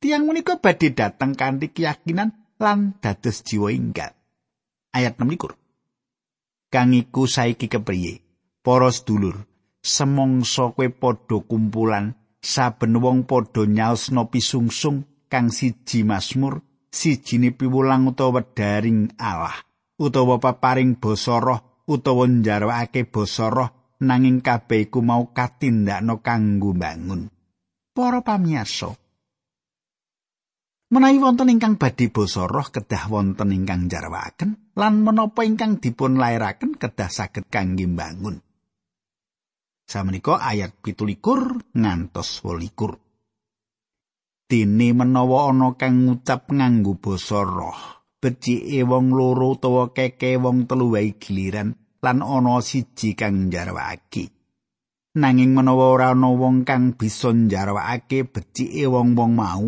Tiang 0.00 0.24
menika 0.24 0.56
badhe 0.56 0.96
dateng 0.96 1.36
kanthi 1.36 1.68
keyakinan 1.68 2.56
lan 2.56 2.96
dados 3.04 3.44
jiwa 3.44 3.68
inggal. 3.68 4.16
Ayat 4.96 5.20
6 5.20 5.36
Kang 6.72 6.96
iku 6.96 7.28
saiki 7.28 7.68
kepriye? 7.68 8.24
Para 8.64 8.88
sedulur, 8.88 9.44
semongso 9.84 10.72
kowe 10.72 10.88
padha 10.88 11.44
kumpulan 11.44 12.16
saben 12.40 12.96
wong 12.96 13.28
padha 13.28 13.68
nyaosna 13.68 14.24
pisungsung 14.32 15.04
kang 15.28 15.52
siji 15.52 16.00
Mazmur 16.08 16.64
sijine 16.88 17.52
piwulang 17.52 18.08
utawa 18.08 18.40
daring 18.40 19.12
Allah 19.20 19.52
utawa 20.00 20.40
paparing 20.40 20.96
basa 20.96 21.36
roh 21.36 21.69
utawa 21.90 22.30
njarwakake 22.30 23.10
basa 23.10 23.50
roh 23.50 23.98
nanging 24.06 24.46
kabeh 24.46 24.86
iku 24.86 25.02
mau 25.02 25.34
katindakno 25.34 26.22
kanggo 26.22 26.70
bangun 26.70 27.26
para 27.90 28.22
pamirsa 28.22 28.94
menawi 30.94 31.18
wonten 31.18 31.50
ingkang 31.50 31.74
badhe 31.74 32.06
basa 32.14 32.46
roh 32.46 32.70
kedah 32.70 33.10
wonten 33.10 33.50
ingkang 33.50 33.90
njarwakaken 33.90 34.78
lan 34.78 35.02
menapa 35.02 35.42
ingkang 35.42 35.82
dipun 35.82 36.14
lairaken 36.14 36.78
kedah 36.78 37.10
saged 37.10 37.50
kangge 37.50 37.90
bangun 37.90 38.38
samenika 39.90 40.38
ayat 40.38 40.78
17 40.86 41.74
ngantos 41.74 42.46
28 42.46 44.46
dene 44.46 44.88
menawa 44.94 45.50
ana 45.50 45.74
kang 45.74 46.06
ngucap 46.06 46.54
nganggo 46.54 46.94
basa 47.02 47.42
roh 47.42 48.00
becike 48.20 48.84
wong 48.84 49.16
loro 49.16 49.56
utawa 49.56 49.96
keke 49.96 50.36
wong 50.36 50.68
telu 50.68 50.92
wae 50.92 51.16
giliran 51.16 51.72
lan 52.04 52.18
ana 52.24 52.54
siji 52.64 53.12
kang 53.18 53.48
njarwaki 53.48 54.24
nanging 55.20 55.52
menawa 55.56 55.86
ora 55.94 56.08
ana 56.14 56.30
wong 56.32 56.64
kang 56.68 56.96
bisa 56.98 57.30
njarwakake 57.34 58.24
becike 58.32 58.84
wong-wong 58.86 59.32
mau 59.36 59.64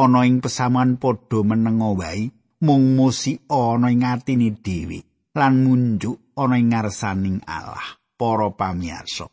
ana 0.00 0.20
ing 0.28 0.38
pesamuan 0.44 0.96
padha 1.02 1.38
menengo 1.48 1.90
wae 2.00 2.30
mung 2.66 2.96
musi 2.96 3.32
ana 3.50 3.92
ing 3.94 4.02
atine 4.02 4.48
dhewe 4.64 4.98
lan 5.38 5.54
munjuk 5.64 6.34
ana 6.40 6.54
ing 6.60 6.68
ngarsaning 6.70 7.38
Allah 7.44 8.00
para 8.18 8.48
pamirsa 8.54 9.26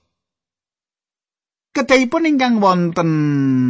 Kedahipun 1.72 2.28
ingkang 2.28 2.60
wonten 2.60 3.12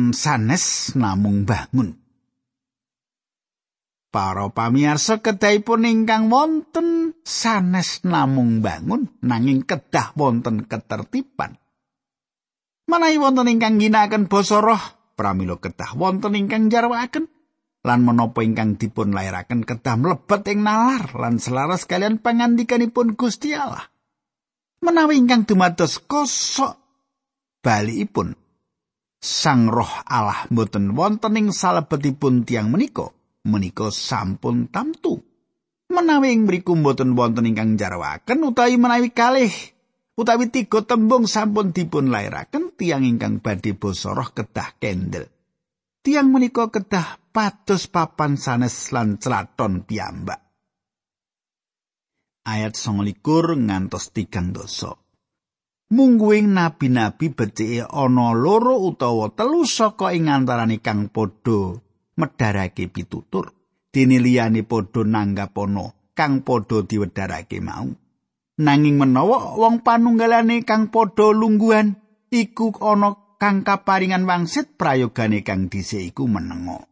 sanes 0.09 0.97
namung 0.97 1.45
bangun. 1.45 2.01
Para 4.09 4.49
pamirsa 4.49 5.21
kedahipun 5.21 5.85
ingkang 5.85 6.33
wonten 6.33 7.00
sanes 7.21 8.01
namung 8.03 8.59
bangun 8.59 9.09
nanging 9.21 9.65
kedah 9.65 10.13
wonten 10.17 10.65
ketertiban. 10.65 11.57
Manawi 12.89 13.17
wonten 13.21 13.47
ingkang 13.47 13.79
ginakaken 13.79 14.27
basa 14.27 14.59
roh, 14.59 14.83
pramila 15.15 15.57
kedah 15.57 15.95
wonten 15.95 16.35
ingkang 16.35 16.67
jarwaaken 16.67 17.29
lan 17.81 17.99
menapa 18.05 18.45
ingkang 18.45 18.77
dipun 18.77 19.13
lairaken 19.15 19.65
kedah 19.65 19.97
mlebet 19.97 20.41
ing 20.53 20.61
nalar 20.61 21.09
lan 21.17 21.41
selaras 21.41 21.89
kalian 21.89 22.21
pangandikanipun 22.21 23.17
Gusti 23.17 23.57
Allah. 23.57 23.89
Menawi 24.81 25.21
ingkang 25.21 25.45
dumados 25.45 26.01
kosok 26.01 26.73
balikipun 27.61 28.33
Sang 29.21 29.69
Roh 29.69 30.01
Allah 30.09 30.49
mboten 30.49 30.97
wonten 30.97 31.37
ing 31.37 31.53
salebetipun 31.53 32.41
tiang 32.41 32.73
menika. 32.73 33.13
menika 33.45 33.89
sampun 33.93 34.69
tamtu. 34.69 35.30
Menawi 35.91 36.31
ing 36.31 36.47
mriku 36.47 36.79
mboten 36.79 37.19
wonten 37.19 37.51
ingkang 37.51 37.75
jarwaken 37.75 38.47
utawi 38.47 38.79
menawi 38.79 39.11
kalih 39.11 39.51
utawi 40.15 40.47
tiga 40.47 40.87
tembung 40.87 41.27
sampun 41.27 41.75
dipun 41.75 42.07
lairaken 42.07 42.71
tiang 42.79 43.03
ingkang 43.03 43.43
badhe 43.43 43.75
basa 43.75 44.15
roh 44.15 44.31
kedah 44.31 44.79
kendel. 44.79 45.27
Tiang 45.99 46.31
menika 46.31 46.71
kedah 46.71 47.19
pados 47.35 47.91
papan 47.91 48.39
sanes 48.39 48.89
lan 48.95 49.19
celaton 49.19 49.83
piyambak. 49.83 50.39
Ayat 52.47 52.73
29 52.73 53.21
ngantos 53.69 54.15
tigang 54.15 54.55
dosa. 54.55 54.95
Mungguing 55.91 56.55
nabi-nabi 56.55 57.35
becike 57.35 57.83
ana 57.83 58.31
loro 58.31 58.79
utawa 58.79 59.27
telu 59.35 59.67
saka 59.67 60.15
ing 60.15 60.31
antaraning 60.31 60.79
kang 60.79 61.11
padha 61.11 61.75
medharake 62.15 62.87
pitutur 62.87 63.60
dene 63.91 64.17
liyane 64.23 64.63
padha 64.63 65.03
nanggapono 65.03 66.15
kang 66.17 66.41
padha 66.47 66.83
diwedharake 66.87 67.59
mau 67.59 67.87
nanging 68.57 68.97
menawa 68.97 69.59
wong 69.59 69.83
panunggalane 69.85 70.63
kang 70.63 70.89
padha 70.91 71.35
lungguhan 71.35 71.99
iku 72.31 72.71
ana 72.79 73.35
kang 73.35 73.67
kaparingan 73.67 74.23
wangsit 74.23 74.79
prayogane 74.79 75.43
kang 75.43 75.67
dhisik 75.67 76.15
iku 76.15 76.25
menengo 76.31 76.91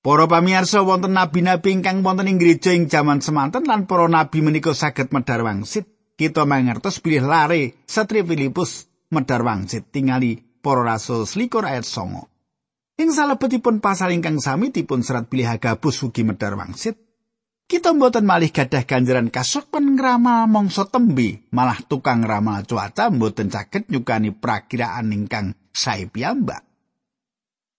Para 0.00 0.24
pamirsa 0.24 0.80
wonten 0.80 1.12
nabi-nabi 1.12 1.76
ingkang 1.76 2.00
wonten 2.00 2.24
ing 2.24 2.40
gereja 2.40 2.72
ing 2.72 2.88
jaman 2.88 3.20
semanten 3.20 3.68
lan 3.68 3.84
para 3.84 4.08
nabi 4.08 4.40
menika 4.40 4.72
saged 4.72 5.12
medhar 5.12 5.44
wangsit. 5.44 5.84
Kita 6.16 6.48
mangertos 6.48 7.04
pilih 7.04 7.28
lare 7.28 7.84
Satri 7.84 8.24
Filipus 8.24 8.88
medhar 9.12 9.44
wangsit 9.44 9.92
tingali 9.92 10.40
para 10.64 10.88
rasul 10.88 11.28
selikur 11.28 11.68
ayat 11.68 11.84
songo. 11.84 12.29
Ing 13.00 13.16
salebetipun 13.16 13.80
pasal 13.80 14.12
ingkang 14.12 14.44
sami 14.44 14.68
dipun 14.76 15.00
serat 15.00 15.32
pilih 15.32 15.48
Agabus 15.48 16.04
ugi 16.04 16.20
medar 16.20 16.52
wangsit. 16.52 17.00
Kita 17.64 17.96
mboten 17.96 18.28
malih 18.28 18.52
gadah 18.52 18.84
ganjaran 18.84 19.32
kasopan 19.32 19.96
ngramal 19.96 20.44
mangsa 20.44 20.84
tembi, 20.84 21.48
malah 21.48 21.80
tukang 21.80 22.20
ramal 22.20 22.60
cuaca 22.68 23.08
mboten 23.08 23.48
saged 23.48 23.88
nyukani 23.88 24.36
prakiraan 24.36 25.16
ingkang 25.16 25.56
sae 25.72 26.12
piyambak. 26.12 26.60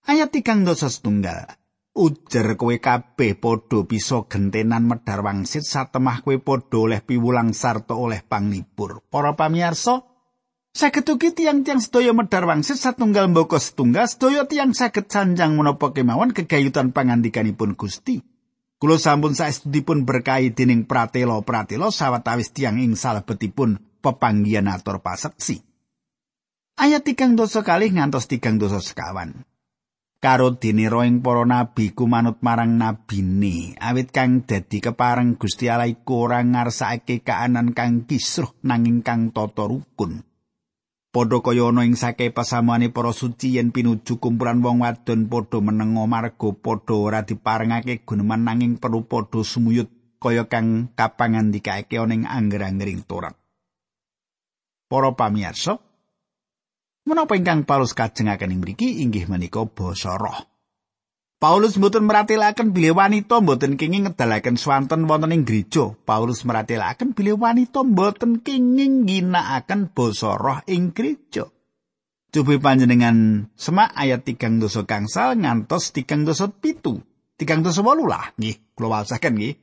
Ayat 0.10 0.34
tigang 0.34 0.66
dosa 0.66 0.90
setunggal. 0.90 1.54
Ujar 1.94 2.58
kowe 2.58 2.74
kabeh 2.82 3.38
padha 3.38 3.86
bisa 3.86 4.26
gentenan 4.26 4.90
medar 4.90 5.22
wangsit 5.22 5.62
satemah 5.62 6.26
kowe 6.26 6.34
padha 6.42 6.82
oleh 6.82 7.06
piwulang 7.06 7.54
sarta 7.54 7.94
oleh 7.94 8.26
panglipur. 8.26 9.06
Para 9.06 9.38
pamirsa, 9.38 10.02
Saged 10.72 11.04
ugi 11.12 11.36
tiang-tiang 11.36 11.84
sedaya 11.84 12.16
medar 12.16 12.48
wangsit 12.48 12.80
satunggal 12.80 13.28
mboko 13.28 13.60
setunggal 13.60 14.08
sedaya 14.08 14.48
tiang 14.48 14.72
saged 14.72 15.12
sanjang 15.12 15.52
menapa 15.60 15.92
kemawon 15.92 16.32
kegayutan 16.32 16.96
pangandikanipun 16.96 17.76
Gusti. 17.76 18.24
Kulo 18.80 18.96
sampun 18.96 19.36
saestudipun 19.36 20.08
berkahi 20.08 20.56
dening 20.56 20.88
pratela-pratela 20.88 21.92
sawetawis 21.92 22.56
tiang 22.56 22.80
ing 22.80 22.96
salebetipun 22.96 23.84
pepanggihan 24.00 24.72
atur 24.72 25.04
paseksi. 25.04 25.60
Ayat 26.80 27.04
tigang 27.04 27.36
dosa 27.36 27.68
kali 27.68 27.92
ngantos 27.92 28.32
tigang 28.32 28.56
dosa 28.56 28.80
sekawan. 28.80 29.44
Karo 30.24 30.56
dene 30.56 30.88
roing 30.88 31.20
para 31.20 31.44
nabi 31.44 31.92
ku 31.92 32.08
manut 32.08 32.40
marang 32.40 32.80
nabine, 32.80 33.76
awit 33.76 34.16
kang 34.16 34.48
dadi 34.48 34.80
kepareng 34.80 35.36
Gusti 35.36 35.68
Allah 35.68 35.92
iku 35.92 36.32
ora 36.32 36.40
ngarsake 36.40 37.28
kaanan 37.28 37.76
kang 37.76 38.08
kisruh 38.08 38.56
nanging 38.64 39.04
kang 39.04 39.36
tata 39.36 39.68
rukun. 39.68 40.31
Padha 41.12 41.44
kaya 41.44 41.68
ana 41.68 41.84
ing 41.84 42.00
sake 42.00 42.32
pasamuane 42.32 42.88
para 42.88 43.12
suci 43.12 43.60
yen 43.60 43.76
pinuju 43.76 44.16
kumpulan 44.24 44.64
wong 44.64 44.80
wadon 44.80 45.28
padha 45.28 45.60
menengo 45.60 46.08
marga 46.08 46.50
padha 46.56 46.96
ora 46.96 47.20
diparengake 47.28 48.08
guneman 48.08 48.48
nanging 48.48 48.80
perlu 48.80 49.04
padha 49.04 49.44
sumuyut 49.44 49.92
kaya 50.24 50.48
kang 50.48 50.96
kapangandikaake 50.96 52.00
ana 52.00 52.16
ing 52.16 52.24
angger-anggering 52.24 53.04
Torat. 53.04 53.36
Para 54.88 55.12
pamirsa, 55.12 55.84
menapa 57.04 57.36
ingkang 57.36 57.68
Paulus 57.68 57.92
kajengaken 57.92 58.56
ing 58.56 58.60
mriki 58.64 59.04
inggih 59.04 59.28
menika 59.28 59.68
basa 59.68 60.16
roh. 60.16 60.51
Paulus 61.42 61.74
mboten 61.74 62.06
meratelaken 62.06 62.70
bilih 62.70 62.94
wanita 62.94 63.42
mboten 63.42 63.74
kenging 63.74 64.06
ngedalaken 64.06 64.62
swanten 64.62 65.10
wonten 65.10 65.34
ing 65.34 65.42
gereja. 65.42 65.90
Paulus 66.06 66.46
meratelaken 66.46 67.18
bilih 67.18 67.34
wanita 67.34 67.82
mboten 67.82 68.46
kenging 68.46 69.10
ginakaken 69.10 69.90
basa 69.90 70.38
roh 70.38 70.62
ing 70.70 70.94
gereja. 70.94 71.50
Coba 72.30 72.54
panjenengan 72.62 73.50
semak 73.58 73.90
ayat 73.98 74.22
tigang 74.22 74.62
dosa 74.62 74.86
kangsal 74.86 75.34
ngantos 75.34 75.90
tigang 75.98 76.30
dosa 76.30 76.46
pitu. 76.46 77.02
Tigang 77.42 77.66
dosa 77.66 77.82
walu 77.82 78.06
lah. 78.06 78.38
Nggih, 78.38 78.78
kula 78.78 79.02
wasaken 79.02 79.34
nggih. 79.42 79.58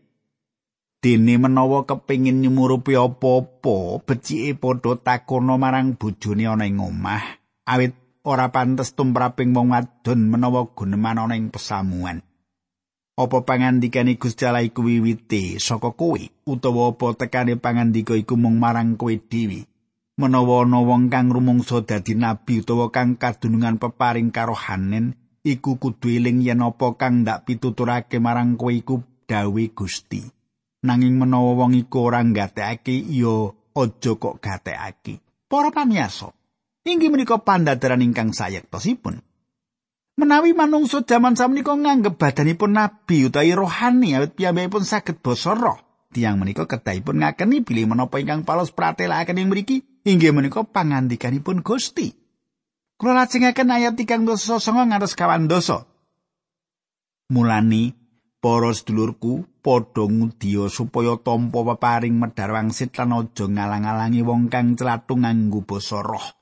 Dene 0.99 1.35
menawa 1.39 1.87
kepingin 1.87 2.43
nyumurupi 2.43 2.99
apa-apa, 2.99 4.03
becike 4.03 4.59
padha 4.59 4.99
takono 4.99 5.55
marang 5.55 5.95
bojone 5.95 6.43
ana 6.43 6.67
ing 6.67 6.83
omah. 6.83 7.39
Awit 7.71 7.98
ora 8.27 8.51
pantes 8.51 8.95
tumraping 8.97 9.55
wong 9.55 9.71
wadon 9.71 10.31
menawa 10.31 10.67
guneman 10.75 11.19
ana 11.19 11.35
ing 11.39 11.53
pesamuan. 11.55 12.25
Apa 13.19 13.43
pangandikane 13.43 14.15
Gusti 14.15 14.47
Allah 14.47 14.63
iku 14.63 14.87
wiwite 14.87 15.59
saka 15.59 15.91
kowe 15.91 16.23
utawa 16.47 16.95
apa 16.95 17.19
tekane 17.19 17.59
pangandika 17.59 18.15
iku 18.15 18.39
mung 18.39 18.63
marang 18.63 18.95
kowe 18.95 19.11
dhewe? 19.11 19.67
Menawa 20.19 20.63
ana 20.63 20.79
wong 20.83 21.11
kang 21.11 21.35
rumangsa 21.35 21.83
dadi 21.83 22.15
nabi 22.15 22.63
utawa 22.63 22.95
kang 22.95 23.19
kadunungan 23.19 23.83
peparing 23.83 24.31
karo 24.31 24.55
Hanen 24.55 25.19
iku 25.43 25.83
kudu 25.83 26.15
eling 26.15 26.47
yen 26.47 26.63
apa 26.63 26.95
kang 26.95 27.27
ndak 27.27 27.43
pituturake 27.43 28.23
marang 28.23 28.55
kowe 28.55 28.71
iku 28.71 29.03
dawe 29.27 29.65
Gusti. 29.75 30.23
Nanging 30.87 31.19
menawa 31.19 31.59
wong 31.59 31.75
iku 31.75 32.07
ora 32.07 32.23
nggatekake 32.23 33.03
ya 33.11 33.51
aja 33.75 34.13
kok 34.15 34.39
gatekake. 34.39 35.19
Para 35.51 35.75
pamirsa, 35.75 36.31
inggih 36.89 37.13
menika 37.13 37.37
pandadaran 37.37 38.01
ingkang 38.01 38.33
sayektosipun. 38.33 39.21
Menawi 40.19 40.51
manungsa 40.51 41.07
jaman 41.07 41.39
samenika 41.39 41.79
nganggep 41.79 42.19
badanipun 42.19 42.75
nabi 42.75 43.31
utawi 43.31 43.55
rohani 43.55 44.19
awit 44.19 44.35
piyambakipun 44.35 44.83
saged 44.83 45.23
basa 45.23 45.55
roh, 45.55 45.79
tiang 46.11 46.43
menika 46.43 46.67
kedahipun 46.67 47.23
ngakeni 47.23 47.63
bilih 47.63 47.95
menapa 47.95 48.19
ingkang 48.19 48.43
palos 48.43 48.75
pratelakaken 48.75 49.39
ing 49.39 49.47
mriki 49.47 49.87
inggih 50.03 50.35
menika 50.35 50.67
pangandikanipun 50.67 51.63
Gusti. 51.63 52.11
Kula 52.99 53.15
lajengaken 53.15 53.71
ayat 53.71 53.95
3 53.95 54.27
dosa 54.27 54.59
songo 54.59 54.83
ngantos 54.83 55.15
kawan. 55.15 55.47
Mulani 57.31 57.95
para 58.43 58.75
sedulurku 58.75 59.47
padha 59.63 60.03
ngudiya 60.09 60.67
supaya 60.67 61.15
tampa 61.23 61.63
peparing 61.63 62.19
medhar 62.19 62.51
wangsit 62.51 62.91
lan 62.99 63.15
aja 63.15 63.47
ngalang-alangi 63.47 64.27
wong 64.27 64.51
kang 64.51 64.75
celatung 64.75 65.23
nganggo 65.23 65.63
basa 65.63 66.03
roh. 66.03 66.38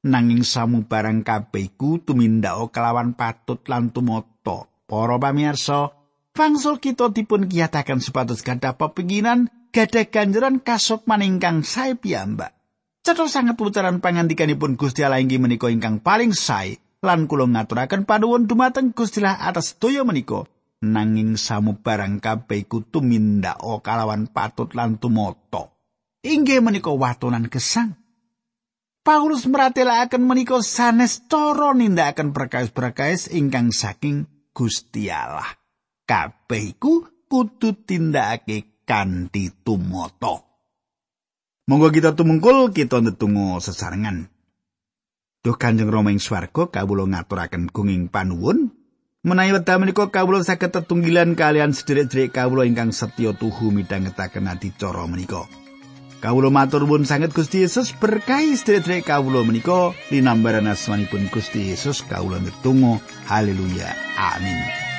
Nanging 0.00 0.44
samubarang 0.44 1.20
kabeh 1.20 1.72
iku 1.72 2.00
tumindako 2.00 2.72
kelawan 2.72 3.12
patut 3.12 3.60
lan 3.68 3.92
tumata. 3.92 4.68
Para 4.90 5.16
pamirsa, 5.22 5.94
fangsul 6.34 6.82
kita 6.82 7.12
dipun 7.14 7.46
kiyataken 7.46 8.02
supados 8.02 8.42
gadah 8.42 8.74
pepinginan 8.74 9.52
gadah 9.70 10.10
ganjaran 10.10 10.58
kasuk 10.58 11.06
maningkang 11.06 11.62
sae 11.62 11.94
piyambak. 11.94 12.56
Cetha 13.00 13.30
sanget 13.30 13.56
putaran 13.56 14.02
pangandikanipun 14.02 14.76
Gusti 14.76 15.06
Allah 15.06 15.22
inggih 15.22 15.40
menika 15.40 15.70
ingkang 15.70 16.02
paling 16.02 16.36
sae 16.36 16.76
lan 17.00 17.24
kula 17.24 17.48
ngaturaken 17.48 18.04
panuwun 18.04 18.44
dumateng 18.44 18.92
Gusti 18.92 19.24
atas 19.24 19.78
daya 19.78 20.04
menika. 20.04 20.44
Nanging 20.80 21.36
samubarang 21.36 22.24
kabeh 22.24 22.64
iku 22.64 22.80
tumindako 22.80 23.84
kalawan 23.84 24.32
patut 24.32 24.72
lan 24.72 24.96
tumata. 24.96 25.68
Inggih 26.24 26.64
menika 26.64 26.88
watonan 26.88 27.52
gesang 27.52 27.99
Paulus 29.10 29.42
meratelaken 29.42 30.22
menika 30.22 30.62
sanes 30.62 31.26
cara 31.26 31.74
nindakaken 31.74 32.30
perkawis-perkawis 32.30 33.34
ingkang 33.34 33.74
saking 33.74 34.30
Gusti 34.54 35.10
Allah. 35.10 35.50
Kabeh 36.06 36.78
iku 36.78 37.10
kudu 37.26 37.74
tindakake 37.74 38.86
kanthi 38.86 39.50
tumata. 39.66 40.46
Monggo 41.66 41.90
kita 41.90 42.14
tumungkul 42.14 42.70
kita 42.70 43.02
ndedonga 43.02 43.58
sesarengan. 43.58 44.30
Duh 45.42 45.58
Kanjeng 45.58 45.90
Rama 45.90 46.14
ing 46.14 46.22
swarga 46.22 46.70
kawula 46.70 47.10
ngaturaken 47.10 47.66
gunging 47.66 48.14
panuwun 48.14 48.70
menawi 49.26 49.58
wekdal 49.58 49.82
menika 49.82 50.06
kawula 50.06 50.46
saged 50.46 50.70
tetunggilan 50.70 51.34
kalian 51.34 51.74
sedherek-sedherek 51.74 52.30
kawula 52.30 52.62
ingkang 52.62 52.94
setya 52.94 53.34
tuhu 53.34 53.74
midhangetaken 53.74 54.46
adicara 54.46 55.02
menika. 55.10 55.50
Kawula 56.20 56.52
matur 56.52 56.84
nuwun 56.84 57.08
sanget 57.08 57.32
Gusti 57.32 57.64
Yesus. 57.64 57.96
Berkahi 57.96 58.52
sedherek 58.52 59.08
kawula 59.08 59.40
menika. 59.40 59.96
Linambaran 60.12 60.68
asmanipun 60.68 61.32
Gusti 61.32 61.72
Yesus 61.72 62.04
kawula 62.04 62.36
ndedonga 62.44 63.00
haleluya. 63.24 63.96
Amin 64.20 64.89